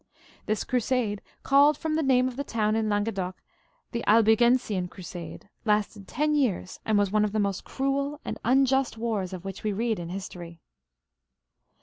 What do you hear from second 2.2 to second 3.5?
of a town in Lan guedoc